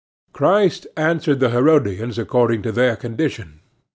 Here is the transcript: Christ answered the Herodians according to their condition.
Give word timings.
Christ 0.33 0.87
answered 0.97 1.39
the 1.39 1.51
Herodians 1.51 2.17
according 2.17 2.63
to 2.63 2.71
their 2.71 2.95
condition. 2.95 3.59